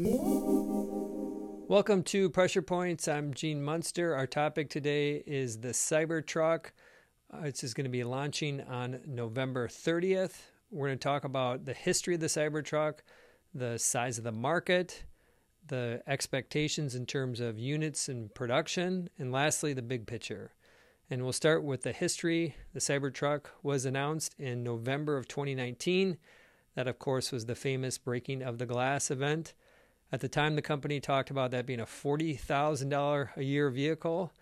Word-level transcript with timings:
Welcome 0.00 2.04
to 2.04 2.30
Pressure 2.30 2.62
Points. 2.62 3.08
I'm 3.08 3.34
Gene 3.34 3.60
Munster. 3.60 4.14
Our 4.14 4.28
topic 4.28 4.70
today 4.70 5.24
is 5.26 5.58
the 5.58 5.70
Cybertruck. 5.70 6.66
Uh, 7.32 7.40
this 7.40 7.64
is 7.64 7.74
going 7.74 7.86
to 7.86 7.90
be 7.90 8.04
launching 8.04 8.60
on 8.60 9.00
November 9.08 9.66
30th. 9.66 10.36
We're 10.70 10.86
going 10.86 11.00
to 11.00 11.02
talk 11.02 11.24
about 11.24 11.64
the 11.64 11.74
history 11.74 12.14
of 12.14 12.20
the 12.20 12.28
Cybertruck, 12.28 13.00
the 13.52 13.76
size 13.76 14.18
of 14.18 14.24
the 14.24 14.30
market, 14.30 15.02
the 15.66 16.00
expectations 16.06 16.94
in 16.94 17.04
terms 17.04 17.40
of 17.40 17.58
units 17.58 18.08
and 18.08 18.32
production, 18.32 19.10
and 19.18 19.32
lastly, 19.32 19.72
the 19.72 19.82
big 19.82 20.06
picture. 20.06 20.52
And 21.10 21.24
we'll 21.24 21.32
start 21.32 21.64
with 21.64 21.82
the 21.82 21.90
history. 21.90 22.54
The 22.72 22.78
Cybertruck 22.78 23.46
was 23.64 23.84
announced 23.84 24.36
in 24.38 24.62
November 24.62 25.16
of 25.16 25.26
2019. 25.26 26.18
That, 26.76 26.86
of 26.86 27.00
course, 27.00 27.32
was 27.32 27.46
the 27.46 27.56
famous 27.56 27.98
breaking 27.98 28.42
of 28.42 28.58
the 28.58 28.66
glass 28.66 29.10
event. 29.10 29.54
At 30.10 30.20
the 30.20 30.28
time, 30.28 30.56
the 30.56 30.62
company 30.62 31.00
talked 31.00 31.30
about 31.30 31.50
that 31.50 31.66
being 31.66 31.80
a 31.80 31.86
$40,000 31.86 33.36
a 33.36 33.44
year 33.44 33.68
vehicle, 33.68 34.32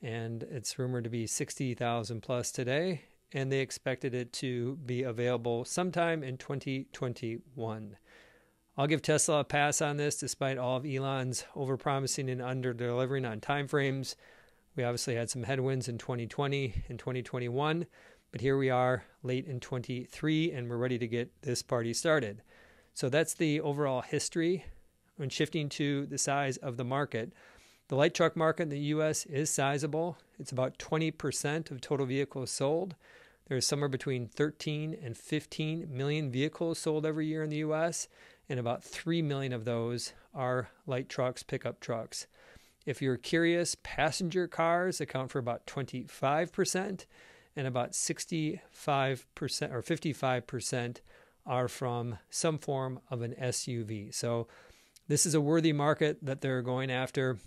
and 0.00 0.42
it's 0.42 0.78
rumored 0.78 1.04
to 1.04 1.10
be 1.10 1.28
60,000 1.28 2.20
plus 2.20 2.50
today. 2.50 3.02
And 3.32 3.50
they 3.50 3.60
expected 3.60 4.14
it 4.14 4.32
to 4.34 4.76
be 4.84 5.04
available 5.04 5.64
sometime 5.64 6.22
in 6.22 6.36
2021. 6.36 7.96
I'll 8.76 8.86
give 8.86 9.00
Tesla 9.00 9.40
a 9.40 9.44
pass 9.44 9.80
on 9.80 9.96
this, 9.96 10.16
despite 10.16 10.58
all 10.58 10.78
of 10.78 10.86
Elon's 10.86 11.44
overpromising 11.54 12.30
and 12.30 12.42
under 12.42 12.74
delivering 12.74 13.24
on 13.24 13.40
timeframes. 13.40 14.16
We 14.76 14.84
obviously 14.84 15.14
had 15.14 15.30
some 15.30 15.44
headwinds 15.44 15.88
in 15.88 15.98
2020 15.98 16.84
and 16.88 16.98
2021, 16.98 17.86
but 18.32 18.40
here 18.40 18.58
we 18.58 18.70
are 18.70 19.04
late 19.22 19.46
in 19.46 19.60
23, 19.60 20.50
and 20.52 20.68
we're 20.68 20.76
ready 20.76 20.98
to 20.98 21.06
get 21.06 21.30
this 21.42 21.62
party 21.62 21.94
started. 21.94 22.42
So 22.92 23.08
that's 23.08 23.34
the 23.34 23.60
overall 23.60 24.00
history 24.00 24.64
when 25.22 25.30
shifting 25.30 25.68
to 25.68 26.04
the 26.06 26.18
size 26.18 26.56
of 26.56 26.76
the 26.76 26.84
market, 26.84 27.32
the 27.86 27.94
light 27.94 28.12
truck 28.12 28.34
market 28.36 28.64
in 28.64 28.68
the 28.70 28.90
US 28.96 29.24
is 29.26 29.50
sizable. 29.50 30.18
It's 30.36 30.50
about 30.50 30.78
20% 30.78 31.70
of 31.70 31.80
total 31.80 32.06
vehicles 32.06 32.50
sold. 32.50 32.96
There's 33.46 33.64
somewhere 33.64 33.88
between 33.88 34.26
13 34.26 34.98
and 35.00 35.16
15 35.16 35.86
million 35.88 36.32
vehicles 36.32 36.80
sold 36.80 37.06
every 37.06 37.28
year 37.28 37.44
in 37.44 37.50
the 37.50 37.58
US, 37.58 38.08
and 38.48 38.58
about 38.58 38.82
3 38.82 39.22
million 39.22 39.52
of 39.52 39.64
those 39.64 40.12
are 40.34 40.70
light 40.88 41.08
trucks, 41.08 41.44
pickup 41.44 41.78
trucks. 41.78 42.26
If 42.84 43.00
you're 43.00 43.16
curious, 43.16 43.76
passenger 43.84 44.48
cars 44.48 45.00
account 45.00 45.30
for 45.30 45.38
about 45.38 45.68
25%, 45.68 47.06
and 47.54 47.66
about 47.68 47.92
65% 47.92 48.60
or 49.70 49.82
55% 49.82 50.96
are 51.46 51.68
from 51.68 52.18
some 52.28 52.58
form 52.58 52.98
of 53.08 53.22
an 53.22 53.36
SUV. 53.40 54.12
So 54.12 54.48
this 55.08 55.26
is 55.26 55.34
a 55.34 55.40
worthy 55.40 55.72
market 55.72 56.18
that 56.22 56.40
they're 56.40 56.62
going 56.62 56.90
after. 56.90 57.38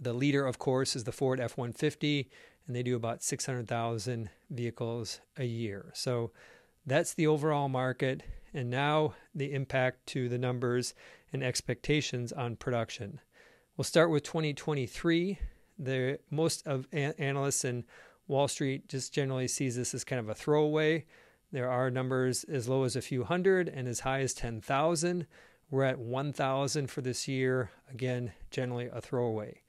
The 0.00 0.12
leader, 0.12 0.46
of 0.46 0.58
course, 0.58 0.96
is 0.96 1.04
the 1.04 1.12
Ford 1.12 1.40
F 1.40 1.56
150, 1.56 2.28
and 2.66 2.74
they 2.74 2.82
do 2.82 2.96
about 2.96 3.22
600,000 3.22 4.30
vehicles 4.50 5.20
a 5.36 5.44
year. 5.44 5.90
So 5.94 6.32
that's 6.86 7.14
the 7.14 7.26
overall 7.26 7.68
market. 7.68 8.22
And 8.52 8.70
now 8.70 9.14
the 9.34 9.52
impact 9.52 10.06
to 10.08 10.28
the 10.28 10.38
numbers 10.38 10.94
and 11.32 11.42
expectations 11.42 12.32
on 12.32 12.56
production. 12.56 13.20
We'll 13.76 13.84
start 13.84 14.10
with 14.10 14.22
2023. 14.22 15.38
The 15.78 16.20
most 16.30 16.66
of 16.66 16.86
analysts 16.92 17.64
and 17.64 17.84
Wall 18.28 18.46
Street 18.46 18.88
just 18.88 19.12
generally 19.12 19.48
sees 19.48 19.76
this 19.76 19.92
as 19.94 20.04
kind 20.04 20.20
of 20.20 20.28
a 20.28 20.34
throwaway. 20.34 21.04
There 21.50 21.70
are 21.70 21.90
numbers 21.90 22.44
as 22.44 22.68
low 22.68 22.84
as 22.84 22.96
a 22.96 23.02
few 23.02 23.24
hundred 23.24 23.68
and 23.68 23.88
as 23.88 24.00
high 24.00 24.20
as 24.20 24.34
10,000. 24.34 25.26
We're 25.70 25.84
at 25.84 25.98
1,000 25.98 26.90
for 26.90 27.00
this 27.00 27.26
year. 27.26 27.70
Again, 27.90 28.32
generally 28.50 28.90
a 28.92 29.00
throwaway. 29.00 29.62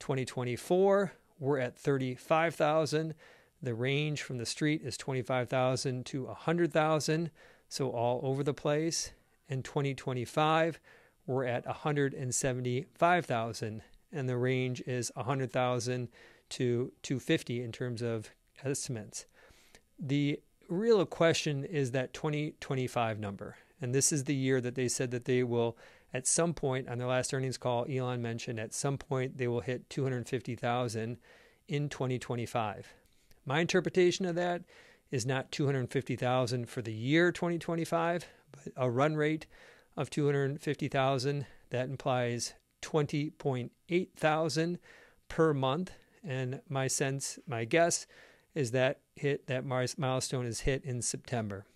2024, 0.00 1.12
we're 1.38 1.58
at 1.58 1.78
35,000. 1.78 3.14
The 3.62 3.74
range 3.74 4.22
from 4.22 4.38
the 4.38 4.46
street 4.46 4.82
is 4.82 4.96
25,000 4.96 6.06
to 6.06 6.24
100,000, 6.24 7.30
so 7.68 7.90
all 7.90 8.20
over 8.22 8.42
the 8.42 8.54
place. 8.54 9.12
In 9.48 9.62
2025, 9.62 10.80
we're 11.26 11.44
at 11.44 11.64
175,000, 11.66 13.82
and 14.12 14.28
the 14.28 14.36
range 14.36 14.82
is 14.86 15.10
100,000 15.14 16.08
to 16.48 16.92
250 17.02 17.62
in 17.62 17.72
terms 17.72 18.02
of 18.02 18.30
estimates. 18.64 19.26
The 19.98 20.40
real 20.68 21.04
question 21.06 21.64
is 21.64 21.90
that 21.92 22.12
2025 22.12 23.18
number. 23.18 23.56
And 23.80 23.94
this 23.94 24.12
is 24.12 24.24
the 24.24 24.34
year 24.34 24.60
that 24.60 24.74
they 24.74 24.88
said 24.88 25.10
that 25.10 25.26
they 25.26 25.42
will, 25.42 25.76
at 26.14 26.26
some 26.26 26.54
point 26.54 26.88
on 26.88 26.98
their 26.98 27.08
last 27.08 27.34
earnings 27.34 27.58
call, 27.58 27.86
Elon 27.90 28.22
mentioned 28.22 28.58
at 28.58 28.74
some 28.74 28.96
point 28.96 29.36
they 29.36 29.48
will 29.48 29.60
hit 29.60 29.88
250,000 29.90 31.18
in 31.68 31.88
2025. 31.88 32.94
My 33.44 33.60
interpretation 33.60 34.24
of 34.24 34.34
that 34.36 34.62
is 35.10 35.26
not 35.26 35.52
250,000 35.52 36.68
for 36.68 36.82
the 36.82 36.92
year 36.92 37.30
2025, 37.30 38.26
but 38.50 38.72
a 38.76 38.90
run 38.90 39.16
rate 39.16 39.46
of 39.96 40.10
250,000. 40.10 41.46
That 41.70 41.88
implies 41.88 42.54
20.8 42.82 44.08
thousand 44.16 44.78
per 45.28 45.52
month. 45.52 45.92
And 46.24 46.60
my 46.68 46.86
sense, 46.88 47.38
my 47.46 47.64
guess, 47.64 48.06
is 48.54 48.70
that 48.72 49.00
hit 49.14 49.46
that 49.46 49.64
milestone 49.64 50.46
is 50.46 50.60
hit 50.60 50.84
in 50.84 51.02
September. 51.02 51.66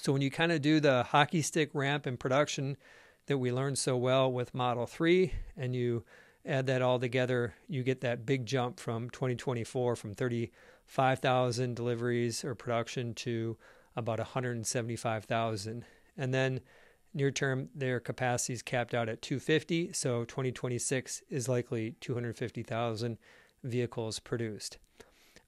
So 0.00 0.12
when 0.12 0.22
you 0.22 0.30
kind 0.30 0.52
of 0.52 0.62
do 0.62 0.80
the 0.80 1.02
hockey 1.02 1.42
stick 1.42 1.70
ramp 1.74 2.06
in 2.06 2.16
production 2.16 2.76
that 3.26 3.38
we 3.38 3.52
learned 3.52 3.78
so 3.78 3.96
well 3.96 4.30
with 4.32 4.54
Model 4.54 4.86
3 4.86 5.32
and 5.56 5.74
you 5.74 6.04
add 6.46 6.66
that 6.66 6.82
all 6.82 6.98
together, 6.98 7.54
you 7.68 7.82
get 7.82 8.00
that 8.00 8.24
big 8.24 8.46
jump 8.46 8.80
from 8.80 9.10
2024 9.10 9.96
from 9.96 10.14
35,000 10.14 11.74
deliveries 11.74 12.44
or 12.44 12.54
production 12.54 13.12
to 13.14 13.56
about 13.96 14.18
175,000. 14.18 15.84
And 16.16 16.34
then 16.34 16.60
near 17.12 17.30
term, 17.30 17.68
their 17.74 18.00
capacity 18.00 18.52
is 18.52 18.62
capped 18.62 18.94
out 18.94 19.08
at 19.08 19.20
250. 19.20 19.92
So 19.92 20.24
2026 20.24 21.22
is 21.28 21.48
likely 21.48 21.96
250,000 22.00 23.18
vehicles 23.64 24.20
produced. 24.20 24.78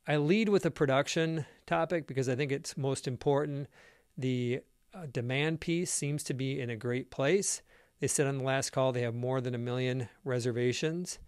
I 0.08 0.16
lead 0.16 0.48
with 0.48 0.64
the 0.64 0.70
production 0.70 1.46
topic 1.66 2.06
because 2.06 2.28
I 2.28 2.34
think 2.34 2.50
it's 2.50 2.76
most 2.76 3.06
important 3.06 3.68
the 4.16 4.60
uh, 4.94 5.06
demand 5.10 5.60
piece 5.60 5.90
seems 5.90 6.22
to 6.24 6.34
be 6.34 6.60
in 6.60 6.70
a 6.70 6.76
great 6.76 7.10
place. 7.10 7.62
They 8.00 8.06
said 8.06 8.26
on 8.26 8.38
the 8.38 8.44
last 8.44 8.70
call 8.70 8.92
they 8.92 9.02
have 9.02 9.14
more 9.14 9.40
than 9.40 9.54
a 9.54 9.58
million 9.58 10.08
reservations. 10.24 11.18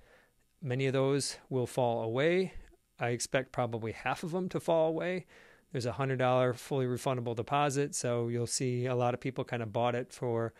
Many 0.62 0.86
of 0.86 0.92
those 0.92 1.36
will 1.48 1.66
fall 1.66 2.02
away. 2.02 2.54
I 2.98 3.08
expect 3.08 3.52
probably 3.52 3.92
half 3.92 4.22
of 4.22 4.30
them 4.30 4.48
to 4.50 4.60
fall 4.60 4.88
away. 4.88 5.26
There's 5.72 5.86
a 5.86 5.92
$100 5.92 6.56
fully 6.56 6.86
refundable 6.86 7.34
deposit, 7.34 7.94
so 7.94 8.28
you'll 8.28 8.46
see 8.46 8.86
a 8.86 8.94
lot 8.94 9.14
of 9.14 9.20
people 9.20 9.42
kind 9.44 9.62
of 9.62 9.72
bought 9.72 9.94
it 9.94 10.12
for 10.12 10.52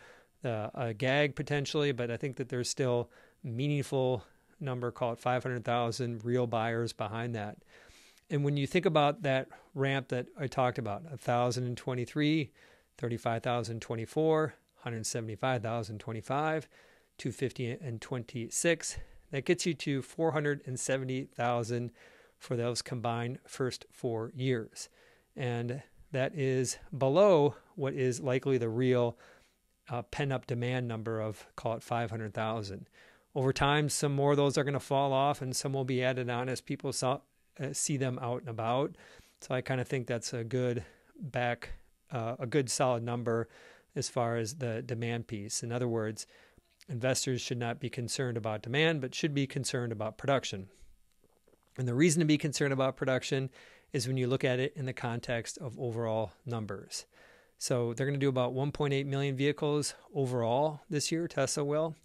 uh, 0.43 0.69
a 0.73 0.93
gag 0.93 1.35
potentially, 1.35 1.91
but 1.91 2.11
I 2.11 2.17
think 2.17 2.35
that 2.37 2.49
there's 2.49 2.69
still 2.69 3.09
meaningful 3.43 4.23
number, 4.59 4.91
call 4.91 5.13
it 5.13 5.19
500,000 5.19 6.25
real 6.25 6.47
buyers 6.47 6.93
behind 6.93 7.35
that. 7.35 7.57
And 8.33 8.43
when 8.43 8.57
you 8.57 8.65
think 8.65 8.87
about 8.87 9.21
that 9.21 9.47
ramp 9.75 10.07
that 10.07 10.25
I 10.39 10.47
talked 10.47 10.79
about, 10.79 11.03
1,023, 11.03 12.51
35,024, 12.97 14.41
175,025, 14.41 16.67
250 17.19 17.71
and 17.73 18.01
26, 18.01 18.97
that 19.29 19.45
gets 19.45 19.67
you 19.67 19.75
to 19.75 20.01
470,000 20.01 21.91
for 22.39 22.55
those 22.55 22.81
combined 22.81 23.37
first 23.45 23.85
four 23.91 24.31
years. 24.33 24.89
And 25.35 25.83
that 26.11 26.33
is 26.33 26.79
below 26.97 27.53
what 27.75 27.93
is 27.93 28.19
likely 28.19 28.57
the 28.57 28.67
real 28.67 29.15
uh, 29.91 30.01
pent 30.01 30.33
up 30.33 30.47
demand 30.47 30.87
number 30.87 31.21
of, 31.21 31.45
call 31.55 31.75
it 31.75 31.83
500,000. 31.83 32.89
Over 33.35 33.53
time, 33.53 33.89
some 33.89 34.15
more 34.15 34.31
of 34.31 34.37
those 34.37 34.57
are 34.57 34.63
going 34.63 34.73
to 34.73 34.79
fall 34.79 35.13
off 35.13 35.39
and 35.39 35.55
some 35.55 35.73
will 35.73 35.85
be 35.85 36.03
added 36.03 36.31
on 36.31 36.49
as 36.49 36.61
people 36.61 36.91
saw, 36.91 37.19
see 37.73 37.97
them 37.97 38.19
out 38.21 38.41
and 38.41 38.49
about. 38.49 38.95
So 39.41 39.53
I 39.53 39.61
kind 39.61 39.81
of 39.81 39.87
think 39.87 40.07
that's 40.07 40.33
a 40.33 40.43
good 40.43 40.83
back, 41.19 41.69
uh, 42.11 42.35
a 42.39 42.47
good 42.47 42.69
solid 42.69 43.03
number 43.03 43.49
as 43.95 44.09
far 44.09 44.37
as 44.37 44.55
the 44.55 44.81
demand 44.81 45.27
piece. 45.27 45.63
In 45.63 45.71
other 45.71 45.87
words, 45.87 46.25
investors 46.89 47.41
should 47.41 47.57
not 47.57 47.79
be 47.79 47.89
concerned 47.89 48.37
about 48.37 48.63
demand, 48.63 49.01
but 49.01 49.13
should 49.13 49.33
be 49.33 49.47
concerned 49.47 49.91
about 49.91 50.17
production. 50.17 50.67
And 51.77 51.87
the 51.87 51.93
reason 51.93 52.19
to 52.19 52.25
be 52.25 52.37
concerned 52.37 52.73
about 52.73 52.95
production 52.95 53.49
is 53.91 54.07
when 54.07 54.17
you 54.17 54.27
look 54.27 54.43
at 54.43 54.59
it 54.59 54.73
in 54.75 54.85
the 54.85 54.93
context 54.93 55.57
of 55.59 55.79
overall 55.79 56.31
numbers. 56.45 57.05
So 57.57 57.93
they're 57.93 58.07
going 58.07 58.19
to 58.19 58.23
do 58.23 58.29
about 58.29 58.53
1.8 58.53 59.05
million 59.05 59.35
vehicles 59.35 59.93
overall 60.13 60.81
this 60.89 61.11
year, 61.11 61.27
Tesla 61.27 61.63
will. 61.63 61.95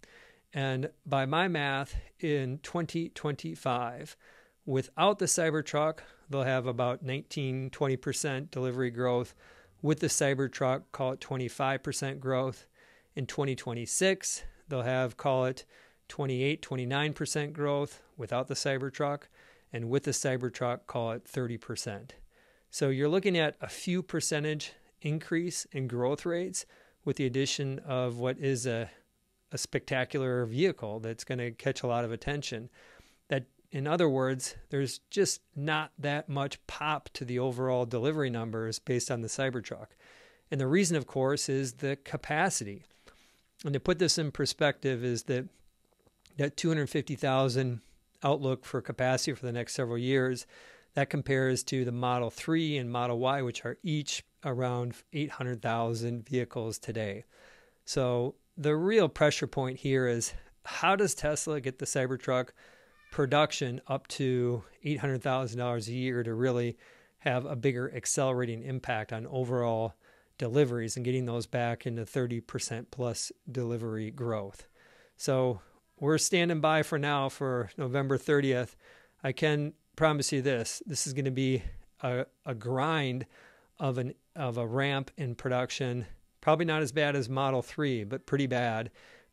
And 0.53 0.89
by 1.05 1.25
my 1.25 1.47
math, 1.47 1.95
in 2.19 2.59
2025, 2.63 4.15
Without 4.69 5.17
the 5.17 5.25
Cybertruck, 5.25 6.01
they'll 6.29 6.43
have 6.43 6.67
about 6.67 7.01
19, 7.01 7.71
20% 7.71 8.51
delivery 8.51 8.91
growth. 8.91 9.33
With 9.81 9.99
the 9.99 10.05
Cybertruck, 10.05 10.83
call 10.91 11.13
it 11.13 11.19
25% 11.19 12.19
growth. 12.19 12.67
In 13.15 13.25
2026, 13.25 14.43
they'll 14.67 14.83
have, 14.83 15.17
call 15.17 15.45
it 15.45 15.65
28, 16.09 16.61
29% 16.61 17.51
growth 17.51 18.03
without 18.15 18.47
the 18.47 18.53
Cybertruck, 18.53 19.23
and 19.73 19.89
with 19.89 20.03
the 20.03 20.11
Cybertruck, 20.11 20.85
call 20.85 21.13
it 21.13 21.25
30%. 21.25 22.11
So 22.69 22.89
you're 22.89 23.09
looking 23.09 23.39
at 23.39 23.55
a 23.61 23.69
few 23.69 24.03
percentage 24.03 24.73
increase 25.01 25.65
in 25.71 25.87
growth 25.87 26.27
rates 26.27 26.67
with 27.03 27.15
the 27.15 27.25
addition 27.25 27.79
of 27.79 28.19
what 28.19 28.37
is 28.37 28.67
a, 28.67 28.91
a 29.51 29.57
spectacular 29.57 30.45
vehicle 30.45 30.99
that's 30.99 31.23
going 31.23 31.39
to 31.39 31.49
catch 31.49 31.81
a 31.81 31.87
lot 31.87 32.05
of 32.05 32.11
attention. 32.11 32.69
In 33.71 33.85
other 33.85 34.09
words, 34.09 34.55
there's 34.69 34.99
just 35.11 35.41
not 35.55 35.91
that 35.99 36.27
much 36.27 36.65
pop 36.65 37.09
to 37.13 37.23
the 37.23 37.39
overall 37.39 37.85
delivery 37.85 38.29
numbers 38.29 38.79
based 38.79 39.11
on 39.11 39.21
the 39.21 39.27
Cybertruck. 39.27 39.87
And 40.49 40.59
the 40.59 40.67
reason, 40.67 40.97
of 40.97 41.05
course, 41.05 41.49
is 41.49 41.73
the 41.73 41.95
capacity. 41.95 42.83
And 43.63 43.73
to 43.73 43.79
put 43.79 43.99
this 43.99 44.17
in 44.17 44.31
perspective, 44.31 45.03
is 45.03 45.23
that 45.23 45.47
that 46.37 46.55
250,000 46.57 47.81
outlook 48.23 48.65
for 48.65 48.81
capacity 48.81 49.33
for 49.33 49.45
the 49.45 49.51
next 49.51 49.73
several 49.73 49.97
years 49.97 50.47
that 50.93 51.09
compares 51.09 51.63
to 51.63 51.85
the 51.85 51.91
Model 51.91 52.29
3 52.29 52.77
and 52.77 52.91
Model 52.91 53.19
Y, 53.19 53.41
which 53.41 53.65
are 53.65 53.77
each 53.83 54.23
around 54.43 54.95
800,000 55.13 56.27
vehicles 56.27 56.79
today. 56.79 57.25
So 57.85 58.35
the 58.57 58.75
real 58.75 59.09
pressure 59.09 59.47
point 59.47 59.79
here 59.79 60.07
is 60.07 60.33
how 60.63 60.95
does 60.95 61.13
Tesla 61.13 61.61
get 61.61 61.79
the 61.79 61.85
Cybertruck 61.85 62.49
production 63.11 63.81
up 63.87 64.07
to 64.07 64.63
$800,000 64.85 65.87
a 65.87 65.91
year 65.91 66.23
to 66.23 66.33
really 66.33 66.77
have 67.19 67.45
a 67.45 67.55
bigger 67.55 67.93
accelerating 67.93 68.63
impact 68.63 69.11
on 69.11 69.27
overall 69.27 69.95
deliveries 70.37 70.95
and 70.95 71.05
getting 71.05 71.25
those 71.25 71.45
back 71.45 71.85
into 71.85 72.03
30% 72.03 72.85
plus 72.91 73.31
delivery 73.51 74.09
growth. 74.09 74.67
So 75.17 75.59
we're 75.99 76.17
standing 76.17 76.61
by 76.61 76.83
for 76.83 76.97
now 76.97 77.29
for 77.29 77.69
November 77.77 78.17
30th. 78.17 78.75
I 79.23 79.33
can 79.33 79.73
promise 79.95 80.31
you 80.31 80.41
this 80.41 80.81
this 80.85 81.05
is 81.05 81.13
going 81.13 81.25
to 81.25 81.31
be 81.31 81.61
a, 82.01 82.25
a 82.45 82.55
grind 82.55 83.25
of 83.79 83.97
an 83.97 84.13
of 84.33 84.57
a 84.57 84.65
ramp 84.65 85.11
in 85.17 85.35
production 85.35 86.05
probably 86.39 86.63
not 86.63 86.81
as 86.81 86.93
bad 86.93 87.17
as 87.17 87.27
model 87.27 87.61
3 87.61 88.05
but 88.05 88.25
pretty 88.25 88.47
bad 88.47 88.89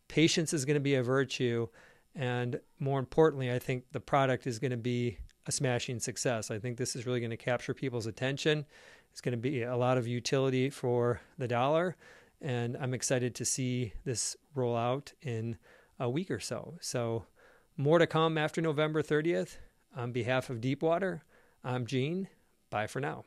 patience 0.08 0.52
is 0.52 0.64
going 0.64 0.75
to 0.75 0.81
be 0.81 0.96
a 0.96 1.05
virtue 1.05 1.69
and 2.16 2.58
more 2.80 2.98
importantly 2.98 3.52
i 3.52 3.58
think 3.58 3.84
the 3.92 4.00
product 4.00 4.46
is 4.46 4.58
going 4.58 4.72
to 4.72 4.76
be 4.76 5.18
a 5.46 5.52
smashing 5.52 6.00
success. 6.00 6.50
I 6.50 6.58
think 6.58 6.76
this 6.76 6.96
is 6.96 7.06
really 7.06 7.20
going 7.20 7.30
to 7.30 7.36
capture 7.36 7.72
people's 7.72 8.06
attention. 8.06 8.66
It's 9.12 9.20
going 9.20 9.32
to 9.32 9.38
be 9.38 9.62
a 9.62 9.76
lot 9.76 9.96
of 9.96 10.06
utility 10.06 10.70
for 10.70 11.20
the 11.38 11.48
dollar. 11.48 11.96
And 12.42 12.76
i'm 12.76 12.92
excited 12.92 13.34
to 13.36 13.44
see 13.44 13.94
this 14.04 14.36
roll 14.54 14.76
out 14.76 15.12
in 15.22 15.56
a 15.98 16.10
week 16.10 16.30
or 16.30 16.40
so. 16.40 16.74
So 16.80 17.24
more 17.78 17.98
to 17.98 18.06
come 18.06 18.36
after 18.36 18.60
november 18.60 19.02
30th 19.02 19.56
on 19.96 20.12
behalf 20.12 20.50
of 20.50 20.60
Deepwater, 20.60 21.22
I'm 21.64 21.86
Gene. 21.86 22.28
Bye 22.68 22.86
for 22.86 23.00
now. 23.00 23.24